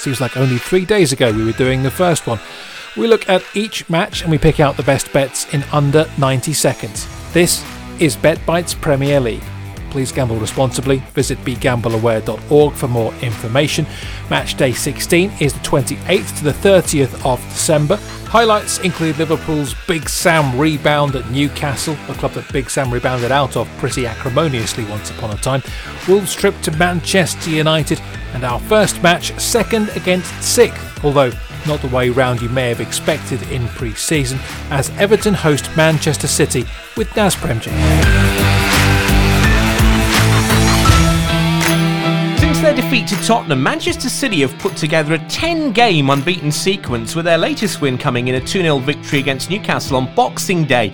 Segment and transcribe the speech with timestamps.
[0.00, 2.40] Seems like only three days ago we were doing the first one.
[2.96, 6.54] We look at each match and we pick out the best bets in under 90
[6.54, 7.06] seconds.
[7.34, 7.62] This
[8.00, 9.42] is Bet Bites Premier League.
[9.90, 10.98] Please gamble responsibly.
[11.12, 13.86] Visit begambleaware.org for more information.
[14.30, 17.98] Match day 16 is the 28th to the 30th of December.
[18.30, 23.56] Highlights include Liverpool's Big Sam rebound at Newcastle, a club that Big Sam rebounded out
[23.56, 25.64] of pretty acrimoniously once upon a time.
[26.06, 28.00] Wolves trip to Manchester United,
[28.32, 31.32] and our first match, second against sixth, although
[31.66, 34.38] not the way round you may have expected in pre season,
[34.70, 36.64] as Everton host Manchester City
[36.96, 38.49] with Naz Premji.
[42.60, 47.16] Since their defeat to Tottenham, Manchester City have put together a 10 game unbeaten sequence,
[47.16, 50.92] with their latest win coming in a 2 0 victory against Newcastle on Boxing Day.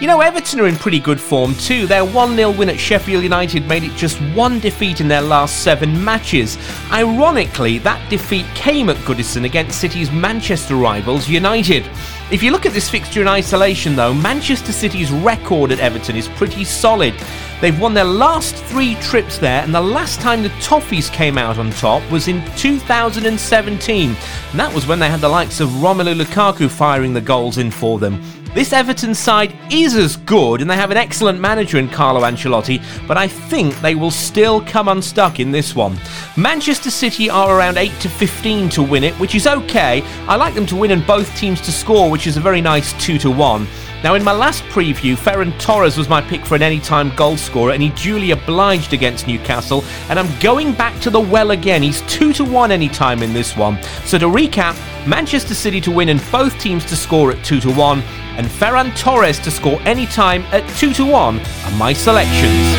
[0.00, 1.88] You know, Everton are in pretty good form too.
[1.88, 5.64] Their 1 0 win at Sheffield United made it just one defeat in their last
[5.64, 6.56] seven matches.
[6.92, 11.84] Ironically, that defeat came at Goodison against City's Manchester rivals, United.
[12.30, 16.28] If you look at this fixture in isolation, though, Manchester City's record at Everton is
[16.28, 17.14] pretty solid.
[17.62, 21.56] They've won their last three trips there, and the last time the Toffees came out
[21.56, 24.10] on top was in 2017.
[24.10, 27.70] And that was when they had the likes of Romelu Lukaku firing the goals in
[27.70, 28.20] for them.
[28.58, 32.82] This Everton side is as good, and they have an excellent manager in Carlo Ancelotti,
[33.06, 35.96] but I think they will still come unstuck in this one.
[36.36, 40.02] Manchester City are around 8 to 15 to win it, which is okay.
[40.26, 42.92] I like them to win and both teams to score, which is a very nice
[43.00, 43.64] 2 to 1.
[44.02, 47.70] Now, in my last preview, Ferran Torres was my pick for an anytime goal scorer,
[47.70, 49.84] and he duly obliged against Newcastle.
[50.08, 51.80] And I'm going back to the well again.
[51.80, 53.80] He's 2 to 1 anytime in this one.
[54.04, 54.76] So, to recap,
[55.08, 58.00] Manchester City to win and both teams to score at 2 to 1,
[58.36, 62.76] and Ferran Torres to score anytime at 2 to 1 are my selections.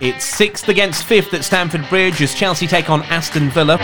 [0.00, 3.78] It's sixth against fifth at Stamford Bridge as Chelsea take on Aston Villa.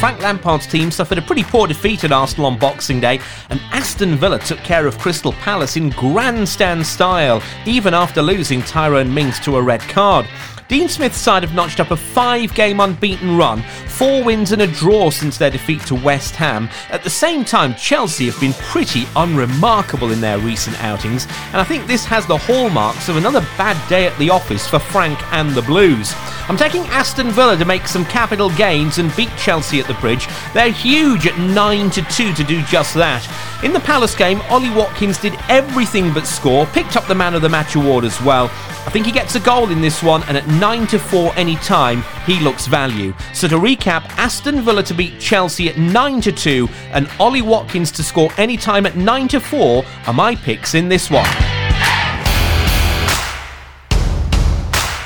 [0.00, 3.20] Frank Lampard's team suffered a pretty poor defeat at Arsenal on Boxing Day,
[3.50, 9.14] and Aston Villa took care of Crystal Palace in grandstand style, even after losing Tyrone
[9.14, 10.26] Mings to a red card.
[10.66, 14.66] Dean Smith's side have notched up a five game unbeaten run, four wins and a
[14.66, 16.70] draw since their defeat to West Ham.
[16.88, 21.64] At the same time, Chelsea have been pretty unremarkable in their recent outings, and I
[21.64, 25.50] think this has the hallmarks of another bad day at the office for Frank and
[25.50, 26.14] the Blues.
[26.48, 30.28] I'm taking Aston Villa to make some capital gains and beat Chelsea at the bridge.
[30.54, 33.26] They're huge at 9 to 2 to do just that.
[33.62, 37.42] In the Palace game, Ollie Watkins did everything but score, picked up the man of
[37.42, 38.50] the match award as well.
[38.86, 41.56] I think he gets a goal in this one, and at 9 to 4 any
[41.56, 43.14] time, he looks value.
[43.32, 47.90] So to recap, Aston Villa to beat Chelsea at 9 to 2, and Ollie Watkins
[47.92, 51.28] to score any time at 9 to 4 are my picks in this one.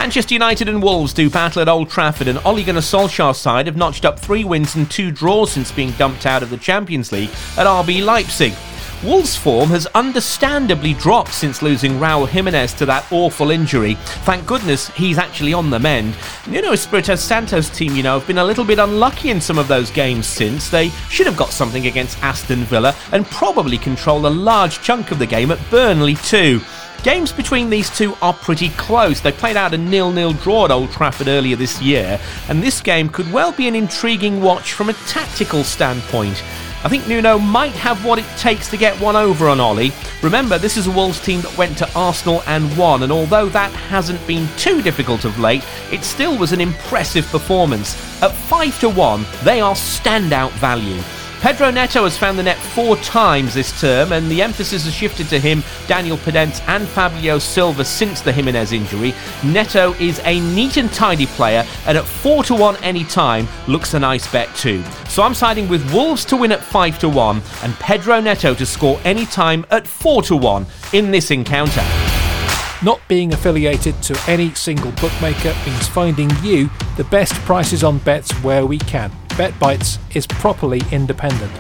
[0.09, 3.77] Manchester United and Wolves do battle at Old Trafford, and Ole Gunnar Solskjaer's side have
[3.77, 7.29] notched up three wins and two draws since being dumped out of the Champions League
[7.59, 8.55] at RB Leipzig.
[9.05, 13.95] Wolves' form has understandably dropped since losing Raul Jimenez to that awful injury.
[14.25, 16.17] Thank goodness he's actually on the mend.
[16.49, 19.69] Nuno Espirito Santos' team, you know, have been a little bit unlucky in some of
[19.69, 20.69] those games since.
[20.69, 25.21] They should have got something against Aston Villa and probably controlled a large chunk of
[25.21, 26.61] the game at Burnley too.
[27.05, 29.21] Games between these two are pretty close.
[29.21, 32.19] They played out a nil-nil draw at Old Trafford earlier this year,
[32.49, 36.43] and this game could well be an intriguing watch from a tactical standpoint.
[36.85, 39.93] I think Nuno might have what it takes to get one over on Ollie.
[40.23, 43.73] Remember, this is a Wolves team that went to Arsenal and won, and although that
[43.73, 47.97] hasn't been too difficult of late, it still was an impressive performance.
[48.23, 51.03] At 5 to 1, they are standout value.
[51.41, 55.29] Pedro Neto has found the net four times this term, and the emphasis has shifted
[55.29, 59.15] to him, Daniel Podence, and Fabio Silva since the Jimenez injury.
[59.45, 63.95] Neto is a neat and tidy player, and at 4 to 1 any time looks
[63.95, 64.83] a nice bet too.
[65.09, 68.67] So I'm siding with Wolves to win at 5 to 1 and Pedro Neto to
[68.67, 71.85] score any time at 4 to 1 in this encounter.
[72.83, 78.33] Not being affiliated to any single bookmaker means finding you the best prices on bets
[78.43, 79.13] where we can.
[79.39, 81.53] BetBites is properly independent.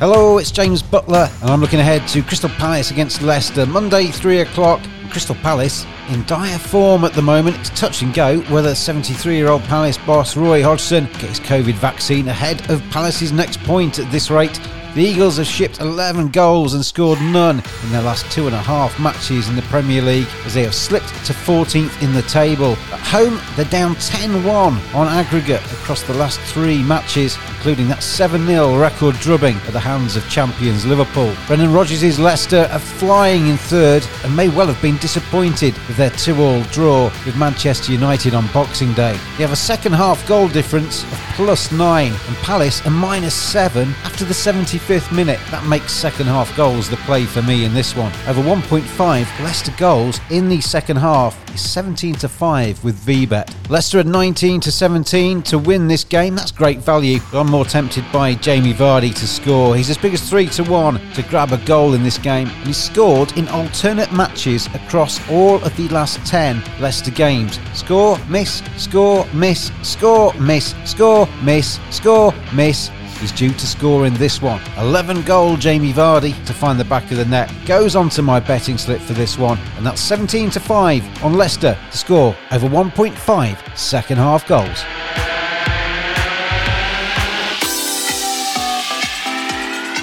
[0.00, 4.40] Hello, it's James Butler, and I'm looking ahead to Crystal Palace against Leicester Monday, 3
[4.40, 4.80] o'clock.
[5.08, 7.56] Crystal Palace in dire form at the moment.
[7.58, 12.26] It's touch and go whether 73 year old Palace boss Roy Hodgson gets COVID vaccine
[12.26, 14.58] ahead of Palace's next point at this rate.
[14.94, 18.58] The Eagles have shipped 11 goals and scored none in their last two and a
[18.58, 22.72] half matches in the Premier League as they have slipped to 14th in the table.
[22.92, 28.02] At home, they're down 10 1 on aggregate across the last three matches, including that
[28.02, 31.34] 7 0 record drubbing at the hands of champions Liverpool.
[31.46, 36.10] Brendan Rodgers' Leicester are flying in third and may well have been disappointed with their
[36.10, 39.12] 2 all draw with Manchester United on Boxing Day.
[39.38, 43.88] They have a second half goal difference of plus 9 and Palace a minus 7
[44.04, 45.38] after the 70 55th minute.
[45.50, 48.12] That makes second half goals the play for me in this one.
[48.26, 53.70] Over 1.5 Leicester goals in the second half is 17 to 5 with VBet.
[53.70, 56.34] Leicester at 19 to 17 to win this game.
[56.34, 57.20] That's great value.
[57.30, 59.76] But I'm more tempted by Jamie Vardy to score.
[59.76, 62.48] He's as big as 3 to 1 to grab a goal in this game.
[62.48, 67.60] And he's scored in alternate matches across all of the last 10 Leicester games.
[67.74, 72.90] Score, miss, score, miss, score, miss, score, miss, score, miss
[73.22, 74.60] is due to score in this one.
[74.78, 77.52] 11 goal Jamie Vardy to find the back of the net.
[77.66, 81.34] Goes on to my betting slip for this one, and that's 17 to 5 on
[81.34, 84.84] Leicester to score over 1.5 second half goals.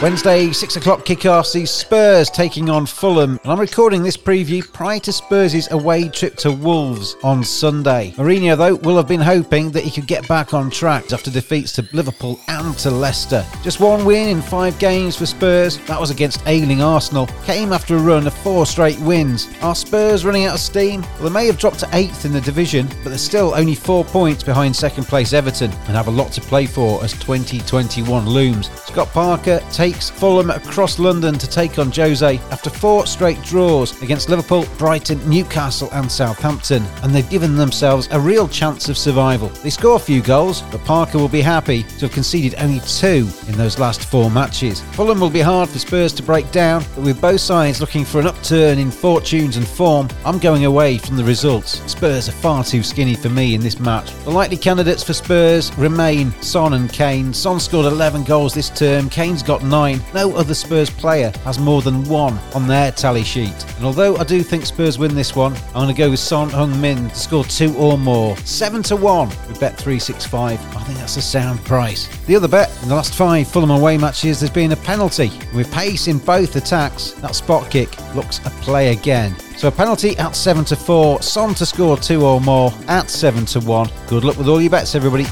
[0.01, 4.99] Wednesday, 6 o'clock kickoff sees Spurs taking on Fulham, and I'm recording this preview prior
[5.01, 8.13] to Spurs' away trip to Wolves on Sunday.
[8.15, 11.73] Mourinho, though, will have been hoping that he could get back on track after defeats
[11.73, 13.45] to Liverpool and to Leicester.
[13.61, 17.97] Just one win in five games for Spurs, that was against ailing Arsenal, came after
[17.97, 19.49] a run of four straight wins.
[19.61, 21.01] Are Spurs running out of steam?
[21.01, 24.05] Well, they may have dropped to 8th in the division, but they're still only four
[24.05, 28.69] points behind second place Everton and have a lot to play for as 2021 looms.
[28.85, 33.99] Scott Parker takes takes Fulham across London to take on Jose after four straight draws
[34.03, 39.49] against Liverpool, Brighton, Newcastle, and Southampton, and they've given themselves a real chance of survival.
[39.49, 43.27] They score a few goals, but Parker will be happy to have conceded only two
[43.47, 44.81] in those last four matches.
[44.91, 48.19] Fulham will be hard for Spurs to break down, but with both sides looking for
[48.19, 51.81] an upturn in fortunes and form, I'm going away from the results.
[51.91, 54.13] Spurs are far too skinny for me in this match.
[54.23, 57.33] The likely candidates for Spurs remain Son and Kane.
[57.33, 61.57] Son scored 11 goals this term, Kane's got 9 nine, no other Spurs player has
[61.57, 63.55] more than one on their tally sheet.
[63.77, 66.49] And although I do think Spurs win this one, I'm going to go with Son
[66.49, 68.35] Heung-min to score two or more.
[68.37, 70.35] Seven to one with Bet365.
[70.37, 72.07] I think that's a sound price.
[72.25, 75.31] The other bet in the last five Fulham away matches, there's been a penalty.
[75.55, 79.33] With pace in both attacks, that spot kick looks a play again.
[79.57, 83.45] So a penalty at 7 to 4, Son to score 2 or more at 7
[83.45, 83.89] to 1.
[84.07, 85.25] Good luck with all your bets, everybody.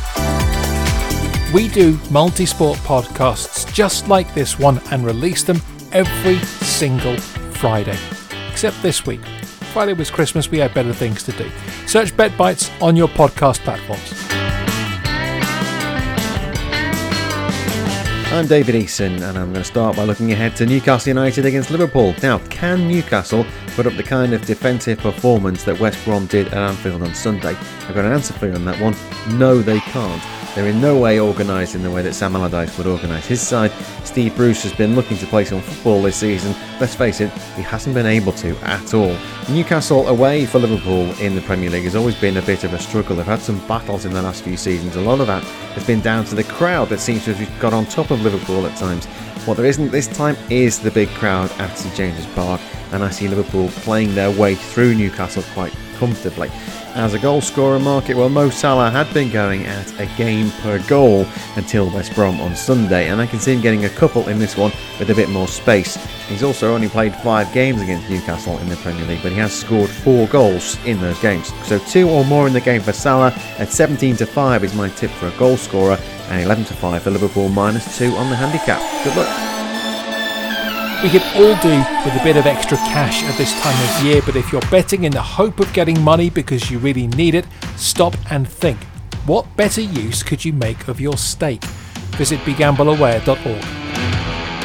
[1.54, 5.62] We do multi sport podcasts just like this one and release them
[5.94, 7.98] every single Friday.
[8.52, 9.22] Except this week.
[9.72, 11.50] Friday was Christmas, we had better things to do.
[11.86, 14.14] Search Bet Bites on your podcast platforms.
[18.34, 21.72] I'm David Eason, and I'm going to start by looking ahead to Newcastle United against
[21.72, 22.14] Liverpool.
[22.22, 26.54] Now, can Newcastle put up the kind of defensive performance that West Brom did at
[26.56, 27.56] Anfield on Sunday?
[27.56, 28.96] I've got an answer for you on that one.
[29.40, 30.22] No, they can't.
[30.58, 33.72] They're in no way organised in the way that Sam Allardyce would organise his side.
[34.04, 36.56] Steve Bruce has been looking to play some football this season.
[36.80, 39.16] Let's face it, he hasn't been able to at all.
[39.52, 42.80] Newcastle away for Liverpool in the Premier League has always been a bit of a
[42.80, 43.16] struggle.
[43.16, 44.96] They've had some battles in the last few seasons.
[44.96, 47.72] A lot of that has been down to the crowd that seems to have got
[47.72, 49.06] on top of Liverpool at times.
[49.46, 52.60] What there isn't this time is the big crowd at St James's Park,
[52.94, 56.50] and I see Liverpool playing their way through Newcastle quite comfortably.
[56.98, 60.80] As a goal scorer market, well, Mo Salah had been going at a game per
[60.88, 64.40] goal until West Brom on Sunday, and I can see him getting a couple in
[64.40, 65.96] this one with a bit more space.
[66.28, 69.54] He's also only played five games against Newcastle in the Premier League, but he has
[69.54, 71.52] scored four goals in those games.
[71.68, 74.90] So two or more in the game for Salah at 17 to 5 is my
[74.90, 76.00] tip for a goal scorer,
[76.30, 78.82] and 11 to 5 for Liverpool minus 2 on the handicap.
[79.04, 79.57] Good luck.
[81.04, 84.22] We could all do with a bit of extra cash at this time of year,
[84.26, 87.46] but if you're betting in the hope of getting money because you really need it,
[87.76, 88.84] stop and think.
[89.28, 91.64] What better use could you make of your stake?
[92.16, 93.77] Visit begambleaware.org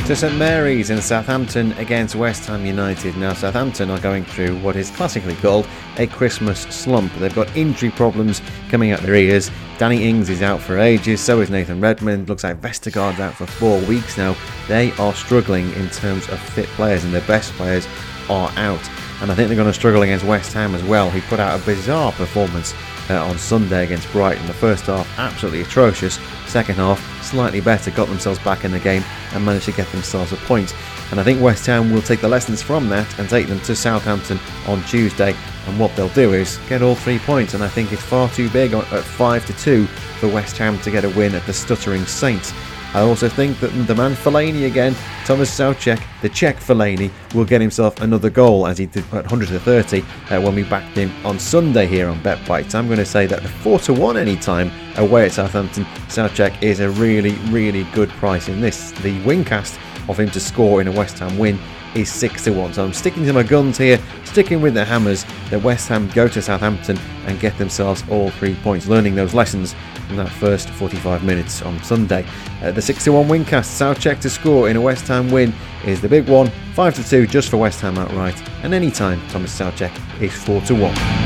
[0.06, 3.16] to St Mary's in Southampton against West Ham United.
[3.16, 7.12] Now, Southampton are going through what is classically called a Christmas slump.
[7.14, 9.50] They've got injury problems coming out their ears.
[9.78, 12.28] Danny Ings is out for ages, so is Nathan Redmond.
[12.28, 14.36] Looks like Vestergaard's out for four weeks now.
[14.66, 17.86] They are struggling in terms of fit players, and their best players
[18.28, 18.90] are out.
[19.20, 21.60] And I think they're going to struggle against West Ham as well, who put out
[21.60, 22.74] a bizarre performance
[23.08, 24.46] uh, on Sunday against Brighton.
[24.48, 26.18] The first half, absolutely atrocious.
[26.52, 30.32] Second half, slightly better, got themselves back in the game and managed to get themselves
[30.32, 30.74] a point.
[31.10, 33.74] And I think West Ham will take the lessons from that and take them to
[33.74, 35.34] Southampton on Tuesday.
[35.66, 37.54] And what they'll do is get all three points.
[37.54, 40.90] And I think it's far too big at 5 to 2 for West Ham to
[40.90, 42.52] get a win at the Stuttering Saints.
[42.94, 44.94] I also think that the man Fellaini again,
[45.24, 50.00] Thomas Soucek, the Czech Fellaini, will get himself another goal as he did at 130
[50.02, 52.74] uh, when we backed him on Sunday here on Bet Bites.
[52.74, 56.80] I'm going to say that the 4 to 1 anytime away at Southampton, Soucek is
[56.80, 58.90] a really, really good price in this.
[58.90, 59.78] The wincast
[60.10, 61.58] of him to score in a West Ham win
[61.94, 62.74] is 6 to 1.
[62.74, 66.28] So I'm sticking to my guns here, sticking with the hammers that West Ham go
[66.28, 69.74] to Southampton and get themselves all three points, learning those lessons
[70.12, 72.24] in that first 45 minutes on Sunday.
[72.62, 75.52] Uh, the 61 wincast Soucek to score in a West Ham win
[75.84, 79.58] is the big one, 5 to 2 just for West Ham outright, and anytime Thomas
[79.58, 81.21] Soucek is 4 to 1.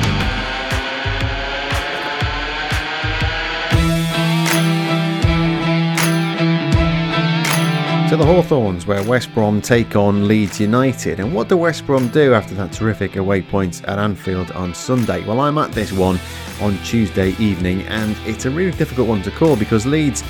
[8.08, 11.18] To the Hawthorns, where West Brom take on Leeds United.
[11.18, 15.24] And what do West Brom do after that terrific away points at Anfield on Sunday?
[15.26, 16.20] Well, I'm at this one
[16.60, 20.22] on Tuesday evening, and it's a really difficult one to call because Leeds,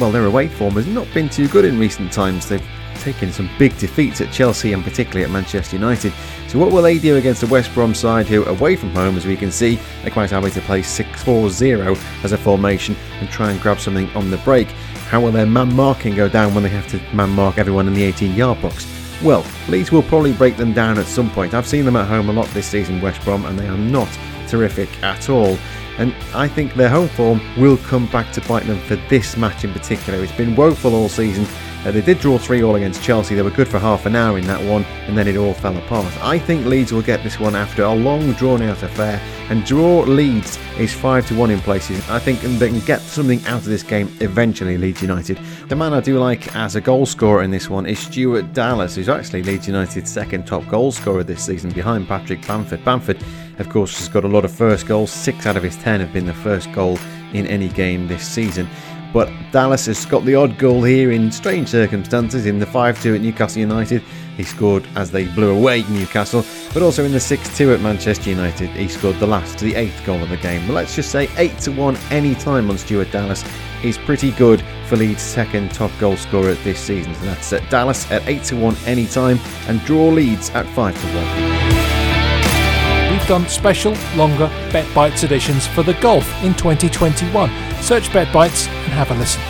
[0.00, 2.48] well, their away form has not been too good in recent times.
[2.48, 6.12] They've taken some big defeats at Chelsea and particularly at Manchester United.
[6.48, 9.26] So, what will they do against the West Brom side who, away from home, as
[9.26, 13.28] we can see, are quite happy to play 6 4 0 as a formation and
[13.28, 14.68] try and grab something on the break?
[15.08, 17.94] How will their man marking go down when they have to man mark everyone in
[17.94, 18.86] the 18 yard box?
[19.22, 21.54] Well, Leeds will probably break them down at some point.
[21.54, 24.08] I've seen them at home a lot this season, West Brom, and they are not
[24.48, 25.56] terrific at all.
[25.98, 29.64] And I think their home form will come back to bite them for this match
[29.64, 30.22] in particular.
[30.22, 31.46] It's been woeful all season,
[31.84, 33.34] uh, they did draw 3 all against Chelsea.
[33.34, 35.76] They were good for half an hour in that one, and then it all fell
[35.76, 36.12] apart.
[36.24, 40.00] I think Leeds will get this one after a long, drawn out affair, and draw
[40.00, 42.08] Leeds is 5 to 1 in places.
[42.08, 45.38] I think they can get something out of this game eventually, Leeds United.
[45.68, 48.94] The man I do like as a goal scorer in this one is Stuart Dallas,
[48.94, 52.82] who's actually Leeds United's second top goal scorer this season behind Patrick Bamford.
[52.84, 53.22] Bamford,
[53.58, 55.12] of course, has got a lot of first goals.
[55.12, 56.98] Six out of his ten have been the first goal
[57.34, 58.66] in any game this season.
[59.14, 63.14] But Dallas has got the odd goal here in strange circumstances in the 5 2
[63.14, 64.02] at Newcastle United.
[64.36, 66.44] He scored as they blew away Newcastle,
[66.74, 68.70] but also in the 6 2 at Manchester United.
[68.70, 70.66] He scored the last, the eighth goal of the game.
[70.66, 73.44] But let's just say 8 to 1 any time on Stuart Dallas
[73.84, 77.14] is pretty good for Leeds' second top goal scorer this season.
[77.14, 81.00] So that's at Dallas at 8 to 1 any time and draw Leeds at 5
[81.00, 81.06] to
[81.60, 81.63] 1.
[83.24, 87.50] We've done special, longer Bet Bites editions for the golf in 2021
[87.80, 89.40] Search Bet Bites and have a listen.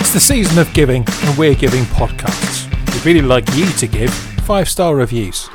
[0.00, 2.72] It's the season of giving, and we're giving podcasts.
[2.94, 5.50] We'd really like you to give five star reviews.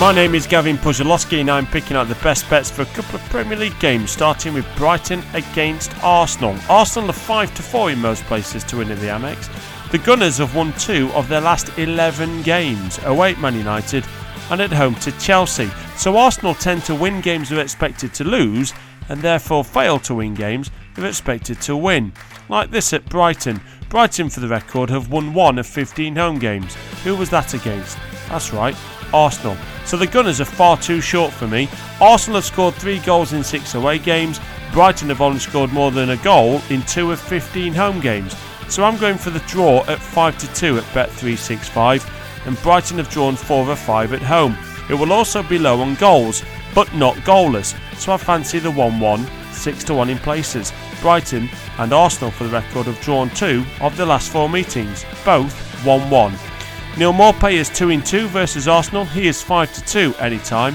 [0.00, 3.16] My name is Gavin Pujalowski, and I'm picking out the best bets for a couple
[3.16, 6.56] of Premier League games, starting with Brighton against Arsenal.
[6.70, 9.50] Arsenal are 5 to 4 in most places to win at the Amex.
[9.90, 14.06] The Gunners have won two of their last 11 games, away at Man United
[14.50, 15.68] and at home to Chelsea.
[15.96, 18.72] So Arsenal tend to win games they're expected to lose
[19.08, 22.12] and therefore fail to win games they're expected to win.
[22.48, 23.60] Like this at Brighton.
[23.88, 26.76] Brighton, for the record, have won one of 15 home games.
[27.02, 27.98] Who was that against?
[28.28, 28.76] That's right,
[29.12, 29.56] Arsenal.
[29.84, 31.68] So the Gunners are far too short for me.
[32.00, 34.40] Arsenal have scored three goals in six away games.
[34.72, 38.36] Brighton have only scored more than a goal in two of 15 home games.
[38.68, 43.10] So I'm going for the draw at 5 to 2 at Bet365 and Brighton have
[43.10, 44.56] drawn 4 of 5 at home.
[44.90, 46.42] It will also be low on goals,
[46.74, 50.72] but not goalless, so I fancy the 1 1, 6 to 1 in places.
[51.00, 51.48] Brighton
[51.78, 56.10] and Arsenal, for the record, have drawn 2 of the last 4 meetings, both 1
[56.10, 56.57] 1.
[56.98, 60.74] Neal Maupay is 2 in 2 versus Arsenal, he is 5 to 2 anytime.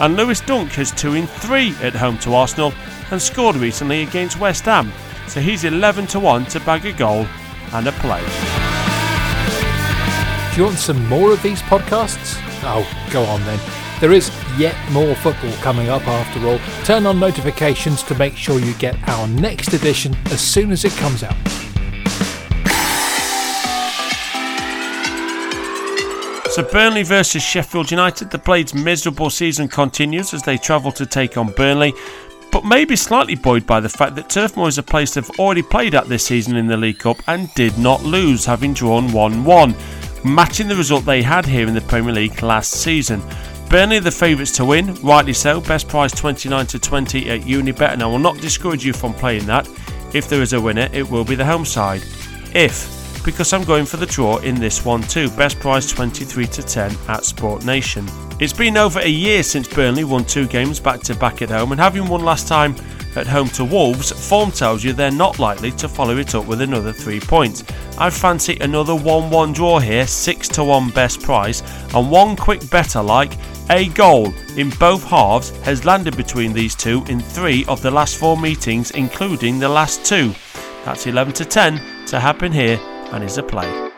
[0.00, 2.74] And Lewis Dunk has 2 in 3 at home to Arsenal
[3.10, 4.92] and scored recently against West Ham,
[5.28, 7.26] so he's 11 to 1 to bag a goal
[7.72, 8.20] and a play.
[10.50, 12.38] Do you want some more of these podcasts?
[12.64, 13.58] Oh, go on then.
[13.98, 16.58] There is yet more football coming up after all.
[16.84, 20.92] Turn on notifications to make sure you get our next edition as soon as it
[20.92, 21.71] comes out.
[26.52, 31.38] So Burnley versus Sheffield United, the Blades' miserable season continues as they travel to take
[31.38, 31.94] on Burnley,
[32.50, 35.62] but maybe slightly buoyed by the fact that Turf Moor is a place they've already
[35.62, 39.44] played at this season in the League Cup and did not lose, having drawn 1
[39.44, 39.74] 1,
[40.26, 43.22] matching the result they had here in the Premier League last season.
[43.70, 48.02] Burnley the favourites to win, rightly so, best price 29 to 20 at Unibet, and
[48.02, 49.66] I will not discourage you from playing that.
[50.12, 52.02] If there is a winner, it will be the home side.
[52.54, 55.30] If because I'm going for the draw in this one too.
[55.30, 58.06] Best price 23 to 10 at Sport Nation.
[58.40, 61.72] It's been over a year since Burnley won two games back to back at home,
[61.72, 62.74] and having won last time
[63.14, 66.60] at home to Wolves, form tells you they're not likely to follow it up with
[66.60, 67.62] another three points.
[67.98, 71.62] I fancy another 1 1 draw here, 6 to 1 best price,
[71.94, 73.32] and one quick better like
[73.70, 78.16] a goal in both halves has landed between these two in three of the last
[78.16, 80.34] four meetings, including the last two.
[80.84, 82.80] That's 11 to 10 to happen here
[83.12, 83.91] and is a play.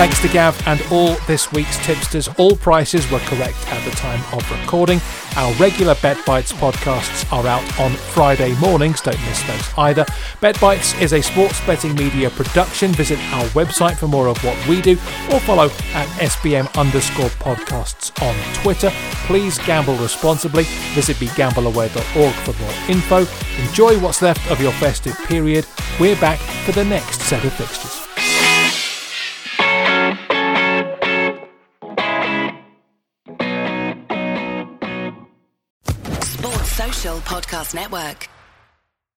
[0.00, 2.26] Thanks to Gav and all this week's tipsters.
[2.38, 4.98] All prices were correct at the time of recording.
[5.36, 9.02] Our regular Bet Bites podcasts are out on Friday mornings.
[9.02, 10.06] Don't miss those either.
[10.40, 12.92] Bet Bites is a sports betting media production.
[12.92, 14.92] Visit our website for more of what we do
[15.30, 18.88] or follow at SBM underscore podcasts on Twitter.
[19.26, 20.64] Please gamble responsibly.
[20.94, 23.18] Visit begambleaware.org for more info.
[23.62, 25.66] Enjoy what's left of your festive period.
[26.00, 28.09] We're back for the next set of fixtures.
[37.40, 38.39] Podcast Network.